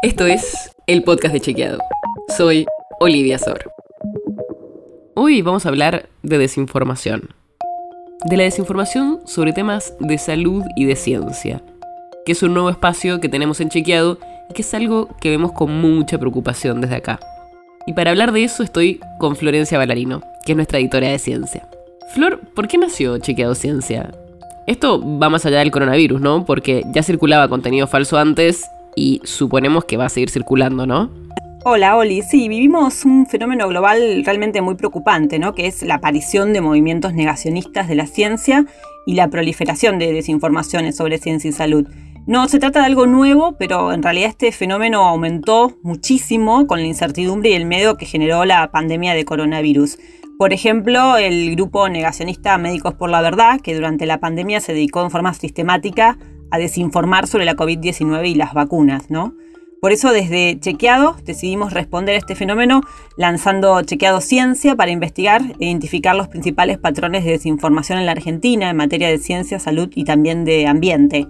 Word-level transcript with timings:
Esto 0.00 0.26
es 0.26 0.70
el 0.86 1.02
podcast 1.02 1.34
de 1.34 1.40
Chequeado. 1.40 1.80
Soy 2.36 2.66
Olivia 3.00 3.36
Sor. 3.36 3.72
Hoy 5.16 5.42
vamos 5.42 5.66
a 5.66 5.70
hablar 5.70 6.08
de 6.22 6.38
desinformación. 6.38 7.30
De 8.24 8.36
la 8.36 8.44
desinformación 8.44 9.18
sobre 9.24 9.52
temas 9.52 9.96
de 9.98 10.16
salud 10.18 10.62
y 10.76 10.84
de 10.84 10.94
ciencia, 10.94 11.62
que 12.24 12.30
es 12.30 12.44
un 12.44 12.54
nuevo 12.54 12.70
espacio 12.70 13.20
que 13.20 13.28
tenemos 13.28 13.60
en 13.60 13.70
Chequeado 13.70 14.20
y 14.48 14.54
que 14.54 14.62
es 14.62 14.72
algo 14.72 15.08
que 15.20 15.30
vemos 15.30 15.50
con 15.50 15.80
mucha 15.80 16.16
preocupación 16.16 16.80
desde 16.80 16.94
acá. 16.94 17.18
Y 17.84 17.94
para 17.94 18.12
hablar 18.12 18.30
de 18.30 18.44
eso 18.44 18.62
estoy 18.62 19.00
con 19.18 19.34
Florencia 19.34 19.78
Ballarino, 19.78 20.22
que 20.46 20.52
es 20.52 20.56
nuestra 20.56 20.78
editora 20.78 21.08
de 21.08 21.18
ciencia. 21.18 21.68
Flor, 22.14 22.38
¿por 22.54 22.68
qué 22.68 22.78
nació 22.78 23.18
Chequeado 23.18 23.56
Ciencia? 23.56 24.12
Esto 24.68 25.02
va 25.18 25.28
más 25.28 25.44
allá 25.44 25.58
del 25.58 25.72
coronavirus, 25.72 26.20
¿no? 26.20 26.44
Porque 26.44 26.84
ya 26.92 27.02
circulaba 27.02 27.48
contenido 27.48 27.88
falso 27.88 28.16
antes 28.16 28.70
y 28.98 29.20
suponemos 29.24 29.84
que 29.84 29.96
va 29.96 30.06
a 30.06 30.08
seguir 30.08 30.28
circulando, 30.28 30.86
¿no? 30.86 31.10
Hola, 31.64 31.96
Oli. 31.96 32.22
Sí, 32.22 32.48
vivimos 32.48 33.04
un 33.04 33.26
fenómeno 33.26 33.68
global 33.68 34.24
realmente 34.24 34.60
muy 34.60 34.74
preocupante, 34.74 35.38
¿no? 35.38 35.54
Que 35.54 35.66
es 35.66 35.82
la 35.82 35.96
aparición 35.96 36.52
de 36.52 36.60
movimientos 36.60 37.14
negacionistas 37.14 37.88
de 37.88 37.94
la 37.94 38.06
ciencia 38.06 38.66
y 39.06 39.14
la 39.14 39.28
proliferación 39.28 39.98
de 39.98 40.12
desinformaciones 40.12 40.96
sobre 40.96 41.18
ciencia 41.18 41.48
y 41.48 41.52
salud. 41.52 41.86
No 42.26 42.48
se 42.48 42.58
trata 42.58 42.80
de 42.80 42.86
algo 42.86 43.06
nuevo, 43.06 43.56
pero 43.58 43.92
en 43.92 44.02
realidad 44.02 44.30
este 44.30 44.52
fenómeno 44.52 45.04
aumentó 45.04 45.78
muchísimo 45.82 46.66
con 46.66 46.80
la 46.80 46.86
incertidumbre 46.86 47.50
y 47.50 47.54
el 47.54 47.66
miedo 47.66 47.96
que 47.96 48.06
generó 48.06 48.44
la 48.44 48.70
pandemia 48.70 49.14
de 49.14 49.24
coronavirus. 49.24 49.98
Por 50.38 50.52
ejemplo, 50.52 51.16
el 51.16 51.54
grupo 51.54 51.88
negacionista 51.88 52.58
Médicos 52.58 52.94
por 52.94 53.10
la 53.10 53.22
Verdad, 53.22 53.60
que 53.60 53.74
durante 53.74 54.06
la 54.06 54.18
pandemia 54.18 54.60
se 54.60 54.72
dedicó 54.72 55.02
en 55.02 55.10
forma 55.10 55.34
sistemática 55.34 56.18
a 56.50 56.58
desinformar 56.58 57.26
sobre 57.26 57.44
la 57.44 57.54
COVID-19 57.54 58.28
y 58.28 58.34
las 58.34 58.54
vacunas, 58.54 59.10
¿no? 59.10 59.34
Por 59.80 59.92
eso 59.92 60.12
desde 60.12 60.58
Chequeado 60.58 61.16
decidimos 61.24 61.72
responder 61.72 62.16
a 62.16 62.18
este 62.18 62.34
fenómeno 62.34 62.80
lanzando 63.16 63.80
Chequeado 63.82 64.20
Ciencia 64.20 64.74
para 64.74 64.90
investigar 64.90 65.42
e 65.60 65.66
identificar 65.66 66.16
los 66.16 66.26
principales 66.26 66.78
patrones 66.78 67.24
de 67.24 67.32
desinformación 67.32 67.98
en 67.98 68.06
la 68.06 68.12
Argentina 68.12 68.70
en 68.70 68.76
materia 68.76 69.08
de 69.08 69.18
ciencia, 69.18 69.60
salud 69.60 69.88
y 69.94 70.02
también 70.02 70.44
de 70.44 70.66
ambiente. 70.66 71.28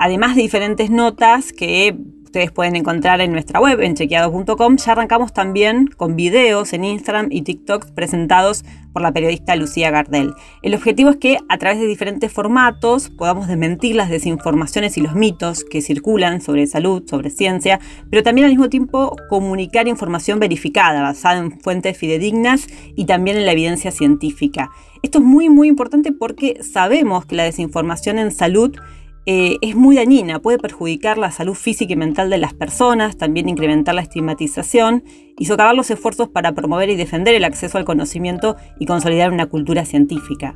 Además 0.00 0.34
de 0.34 0.42
diferentes 0.42 0.90
notas 0.90 1.52
que 1.52 1.96
ustedes 2.34 2.50
pueden 2.50 2.74
encontrar 2.74 3.20
en 3.20 3.30
nuestra 3.30 3.60
web, 3.60 3.80
en 3.80 3.94
chequeado.com. 3.94 4.76
Ya 4.76 4.90
arrancamos 4.90 5.32
también 5.32 5.86
con 5.86 6.16
videos 6.16 6.72
en 6.72 6.82
Instagram 6.82 7.28
y 7.30 7.42
TikTok 7.42 7.92
presentados 7.92 8.64
por 8.92 9.02
la 9.02 9.12
periodista 9.12 9.54
Lucía 9.54 9.92
Gardel. 9.92 10.34
El 10.62 10.74
objetivo 10.74 11.10
es 11.10 11.16
que 11.16 11.38
a 11.48 11.58
través 11.58 11.78
de 11.78 11.86
diferentes 11.86 12.32
formatos 12.32 13.08
podamos 13.08 13.46
desmentir 13.46 13.94
las 13.94 14.10
desinformaciones 14.10 14.96
y 14.98 15.00
los 15.00 15.14
mitos 15.14 15.62
que 15.62 15.80
circulan 15.80 16.40
sobre 16.40 16.66
salud, 16.66 17.04
sobre 17.08 17.30
ciencia, 17.30 17.78
pero 18.10 18.24
también 18.24 18.46
al 18.46 18.50
mismo 18.50 18.68
tiempo 18.68 19.14
comunicar 19.28 19.86
información 19.86 20.40
verificada, 20.40 21.02
basada 21.02 21.38
en 21.38 21.60
fuentes 21.60 21.96
fidedignas 21.96 22.66
y 22.96 23.04
también 23.04 23.36
en 23.36 23.46
la 23.46 23.52
evidencia 23.52 23.92
científica. 23.92 24.72
Esto 25.02 25.18
es 25.18 25.24
muy 25.24 25.48
muy 25.50 25.68
importante 25.68 26.10
porque 26.10 26.64
sabemos 26.64 27.26
que 27.26 27.36
la 27.36 27.44
desinformación 27.44 28.18
en 28.18 28.32
salud 28.32 28.76
eh, 29.26 29.56
es 29.62 29.74
muy 29.74 29.96
dañina, 29.96 30.38
puede 30.38 30.58
perjudicar 30.58 31.16
la 31.16 31.30
salud 31.30 31.54
física 31.54 31.94
y 31.94 31.96
mental 31.96 32.28
de 32.28 32.38
las 32.38 32.52
personas, 32.52 33.16
también 33.16 33.48
incrementar 33.48 33.94
la 33.94 34.02
estigmatización 34.02 35.02
y 35.38 35.46
socavar 35.46 35.74
los 35.74 35.90
esfuerzos 35.90 36.28
para 36.28 36.52
promover 36.52 36.90
y 36.90 36.96
defender 36.96 37.34
el 37.34 37.44
acceso 37.44 37.78
al 37.78 37.84
conocimiento 37.84 38.56
y 38.78 38.86
consolidar 38.86 39.32
una 39.32 39.46
cultura 39.46 39.86
científica. 39.86 40.54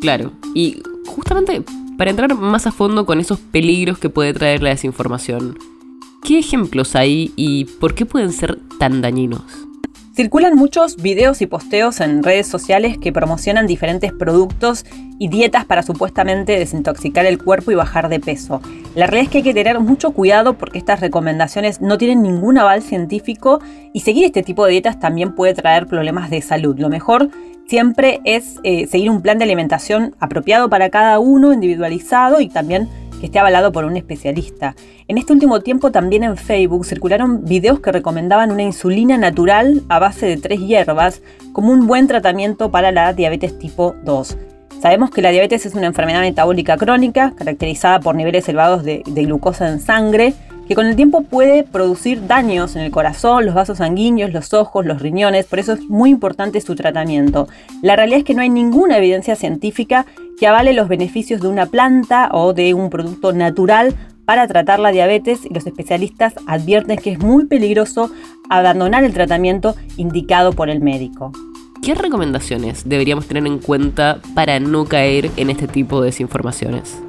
Claro, 0.00 0.32
y 0.54 0.82
justamente 1.06 1.62
para 1.96 2.10
entrar 2.10 2.34
más 2.34 2.66
a 2.66 2.72
fondo 2.72 3.06
con 3.06 3.20
esos 3.20 3.38
peligros 3.38 3.98
que 3.98 4.10
puede 4.10 4.32
traer 4.32 4.62
la 4.62 4.70
desinformación, 4.70 5.56
¿qué 6.24 6.40
ejemplos 6.40 6.96
hay 6.96 7.32
y 7.36 7.66
por 7.78 7.94
qué 7.94 8.06
pueden 8.06 8.32
ser 8.32 8.58
tan 8.80 9.00
dañinos? 9.00 9.44
Circulan 10.14 10.54
muchos 10.54 10.94
videos 11.02 11.42
y 11.42 11.46
posteos 11.46 12.00
en 12.00 12.22
redes 12.22 12.46
sociales 12.46 12.98
que 12.98 13.12
promocionan 13.12 13.66
diferentes 13.66 14.12
productos 14.12 14.86
y 15.18 15.26
dietas 15.26 15.64
para 15.64 15.82
supuestamente 15.82 16.56
desintoxicar 16.56 17.26
el 17.26 17.42
cuerpo 17.42 17.72
y 17.72 17.74
bajar 17.74 18.08
de 18.08 18.20
peso. 18.20 18.62
La 18.94 19.08
realidad 19.08 19.24
es 19.24 19.30
que 19.30 19.38
hay 19.38 19.42
que 19.42 19.54
tener 19.54 19.80
mucho 19.80 20.12
cuidado 20.12 20.54
porque 20.54 20.78
estas 20.78 21.00
recomendaciones 21.00 21.80
no 21.80 21.98
tienen 21.98 22.22
ningún 22.22 22.58
aval 22.58 22.82
científico 22.82 23.60
y 23.92 24.00
seguir 24.00 24.24
este 24.24 24.44
tipo 24.44 24.64
de 24.64 24.70
dietas 24.70 25.00
también 25.00 25.34
puede 25.34 25.52
traer 25.52 25.88
problemas 25.88 26.30
de 26.30 26.42
salud. 26.42 26.78
Lo 26.78 26.90
mejor 26.90 27.30
siempre 27.66 28.20
es 28.22 28.60
eh, 28.62 28.86
seguir 28.86 29.10
un 29.10 29.20
plan 29.20 29.38
de 29.38 29.44
alimentación 29.44 30.14
apropiado 30.20 30.70
para 30.70 30.90
cada 30.90 31.18
uno, 31.18 31.52
individualizado 31.52 32.40
y 32.40 32.48
también 32.48 32.88
que 33.24 33.28
esté 33.28 33.38
avalado 33.38 33.72
por 33.72 33.86
un 33.86 33.96
especialista. 33.96 34.76
En 35.08 35.16
este 35.16 35.32
último 35.32 35.60
tiempo 35.60 35.90
también 35.90 36.24
en 36.24 36.36
Facebook 36.36 36.84
circularon 36.84 37.46
videos 37.46 37.80
que 37.80 37.90
recomendaban 37.90 38.52
una 38.52 38.64
insulina 38.64 39.16
natural 39.16 39.80
a 39.88 39.98
base 39.98 40.26
de 40.26 40.36
tres 40.36 40.60
hierbas 40.60 41.22
como 41.54 41.72
un 41.72 41.86
buen 41.86 42.06
tratamiento 42.06 42.70
para 42.70 42.92
la 42.92 43.14
diabetes 43.14 43.58
tipo 43.58 43.94
2. 44.04 44.36
Sabemos 44.78 45.08
que 45.08 45.22
la 45.22 45.30
diabetes 45.30 45.64
es 45.64 45.74
una 45.74 45.86
enfermedad 45.86 46.20
metabólica 46.20 46.76
crónica 46.76 47.32
caracterizada 47.34 48.00
por 48.00 48.14
niveles 48.14 48.46
elevados 48.46 48.84
de, 48.84 49.02
glucosa 49.06 49.70
en 49.70 49.80
sangre 49.80 50.34
que 50.68 50.74
con 50.74 50.84
el 50.84 50.94
tiempo 50.94 51.22
puede 51.22 51.62
producir 51.62 52.26
daños 52.26 52.76
en 52.76 52.82
el 52.82 52.90
corazón, 52.90 53.46
los 53.46 53.54
vasos 53.54 53.78
sanguíneos, 53.78 54.32
los 54.32 54.52
ojos, 54.52 54.84
los 54.84 55.00
riñones, 55.00 55.46
por 55.46 55.58
eso 55.58 55.72
es 55.72 55.80
muy 55.88 56.10
importante 56.10 56.60
su 56.60 56.74
tratamiento. 56.74 57.48
La 57.80 57.96
realidad 57.96 58.18
es 58.18 58.24
que 58.24 58.34
no 58.34 58.42
hay 58.42 58.50
ninguna 58.50 58.98
evidencia 58.98 59.36
científica 59.36 60.04
que 60.38 60.46
avale 60.46 60.72
los 60.72 60.88
beneficios 60.88 61.40
de 61.40 61.48
una 61.48 61.66
planta 61.66 62.28
o 62.32 62.52
de 62.52 62.74
un 62.74 62.90
producto 62.90 63.32
natural 63.32 63.94
para 64.24 64.46
tratar 64.46 64.80
la 64.80 64.90
diabetes 64.90 65.44
y 65.44 65.52
los 65.52 65.66
especialistas 65.66 66.34
advierten 66.46 66.98
que 66.98 67.12
es 67.12 67.18
muy 67.18 67.46
peligroso 67.46 68.10
abandonar 68.48 69.04
el 69.04 69.12
tratamiento 69.12 69.74
indicado 69.96 70.52
por 70.52 70.70
el 70.70 70.80
médico. 70.80 71.32
¿Qué 71.82 71.94
recomendaciones 71.94 72.88
deberíamos 72.88 73.26
tener 73.26 73.46
en 73.46 73.58
cuenta 73.58 74.20
para 74.34 74.58
no 74.58 74.86
caer 74.86 75.30
en 75.36 75.50
este 75.50 75.68
tipo 75.68 76.00
de 76.00 76.06
desinformaciones? 76.06 77.02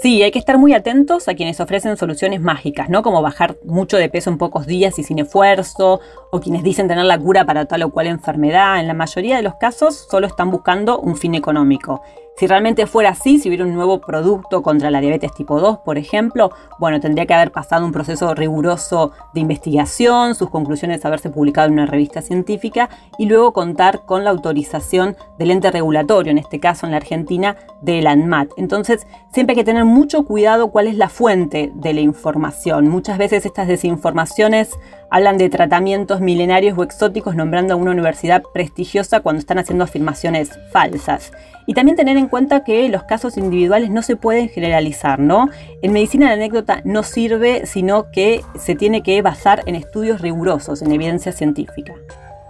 Sí, 0.00 0.22
hay 0.22 0.32
que 0.32 0.38
estar 0.38 0.58
muy 0.58 0.74
atentos 0.74 1.28
a 1.28 1.34
quienes 1.34 1.60
ofrecen 1.60 1.96
soluciones 1.96 2.40
mágicas, 2.40 2.88
¿no? 2.88 3.02
Como 3.02 3.22
bajar 3.22 3.56
mucho 3.64 3.96
de 3.96 4.08
peso 4.08 4.28
en 4.28 4.38
pocos 4.38 4.66
días 4.66 4.98
y 4.98 5.04
sin 5.04 5.18
esfuerzo, 5.20 6.00
o 6.32 6.40
quienes 6.40 6.62
dicen 6.64 6.88
tener 6.88 7.04
la 7.04 7.18
cura 7.18 7.44
para 7.44 7.66
tal 7.66 7.84
o 7.84 7.90
cual 7.90 8.08
enfermedad. 8.08 8.80
En 8.80 8.88
la 8.88 8.94
mayoría 8.94 9.36
de 9.36 9.42
los 9.42 9.54
casos 9.54 10.06
solo 10.10 10.26
están 10.26 10.50
buscando 10.50 10.98
un 10.98 11.16
fin 11.16 11.34
económico. 11.34 12.02
Si 12.36 12.48
realmente 12.48 12.88
fuera 12.88 13.10
así, 13.10 13.38
si 13.38 13.48
hubiera 13.48 13.64
un 13.64 13.74
nuevo 13.74 14.00
producto 14.00 14.60
contra 14.60 14.90
la 14.90 15.00
diabetes 15.00 15.32
tipo 15.34 15.60
2, 15.60 15.78
por 15.84 15.98
ejemplo, 15.98 16.50
bueno, 16.80 16.98
tendría 16.98 17.26
que 17.26 17.34
haber 17.34 17.52
pasado 17.52 17.86
un 17.86 17.92
proceso 17.92 18.34
riguroso 18.34 19.12
de 19.34 19.40
investigación, 19.40 20.34
sus 20.34 20.50
conclusiones 20.50 21.04
haberse 21.04 21.30
publicado 21.30 21.68
en 21.68 21.74
una 21.74 21.86
revista 21.86 22.22
científica 22.22 22.88
y 23.18 23.26
luego 23.26 23.52
contar 23.52 24.04
con 24.04 24.24
la 24.24 24.30
autorización 24.30 25.16
del 25.38 25.52
ente 25.52 25.70
regulatorio, 25.70 26.32
en 26.32 26.38
este 26.38 26.58
caso 26.58 26.86
en 26.86 26.90
la 26.90 26.96
Argentina, 26.96 27.56
del 27.82 28.08
ANMAT. 28.08 28.50
Entonces, 28.56 29.06
siempre 29.32 29.52
hay 29.52 29.58
que 29.58 29.64
tener 29.64 29.84
mucho 29.84 30.24
cuidado 30.24 30.72
cuál 30.72 30.88
es 30.88 30.96
la 30.96 31.10
fuente 31.10 31.70
de 31.72 31.94
la 31.94 32.00
información. 32.00 32.88
Muchas 32.88 33.16
veces 33.16 33.46
estas 33.46 33.68
desinformaciones 33.68 34.70
hablan 35.08 35.38
de 35.38 35.50
tratamientos 35.50 36.20
milenarios 36.20 36.76
o 36.76 36.82
exóticos 36.82 37.36
nombrando 37.36 37.74
a 37.74 37.76
una 37.76 37.92
universidad 37.92 38.42
prestigiosa 38.52 39.20
cuando 39.20 39.38
están 39.38 39.60
haciendo 39.60 39.84
afirmaciones 39.84 40.50
falsas. 40.72 41.30
Y 41.66 41.74
también 41.74 41.96
tener 41.96 42.16
en 42.16 42.28
cuenta 42.28 42.64
que 42.64 42.88
los 42.88 43.04
casos 43.04 43.36
individuales 43.36 43.90
no 43.90 44.02
se 44.02 44.16
pueden 44.16 44.48
generalizar, 44.48 45.18
¿no? 45.18 45.48
En 45.82 45.92
medicina 45.92 46.26
la 46.26 46.34
anécdota 46.34 46.82
no 46.84 47.02
sirve, 47.02 47.66
sino 47.66 48.10
que 48.10 48.42
se 48.58 48.74
tiene 48.74 49.02
que 49.02 49.20
basar 49.22 49.62
en 49.66 49.74
estudios 49.74 50.20
rigurosos, 50.20 50.82
en 50.82 50.92
evidencia 50.92 51.32
científica. 51.32 51.94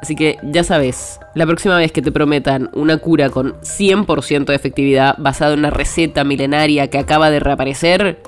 Así 0.00 0.16
que 0.16 0.38
ya 0.42 0.64
sabes, 0.64 1.20
la 1.34 1.46
próxima 1.46 1.76
vez 1.76 1.92
que 1.92 2.00
te 2.00 2.10
prometan 2.10 2.70
una 2.72 2.96
cura 2.96 3.28
con 3.28 3.54
100% 3.60 4.46
de 4.46 4.54
efectividad 4.54 5.14
basada 5.18 5.52
en 5.52 5.58
una 5.58 5.70
receta 5.70 6.24
milenaria 6.24 6.88
que 6.88 6.98
acaba 6.98 7.30
de 7.30 7.40
reaparecer, 7.40 8.18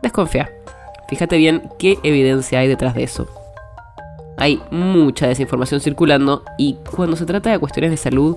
desconfía. 0.00 0.50
Fíjate 1.08 1.36
bien 1.36 1.70
qué 1.78 1.98
evidencia 2.04 2.60
hay 2.60 2.68
detrás 2.68 2.94
de 2.94 3.02
eso. 3.02 3.26
Hay 4.36 4.60
mucha 4.70 5.26
desinformación 5.26 5.80
circulando 5.80 6.44
y 6.56 6.76
cuando 6.94 7.16
se 7.16 7.26
trata 7.26 7.50
de 7.50 7.58
cuestiones 7.58 7.90
de 7.90 7.96
salud 7.96 8.36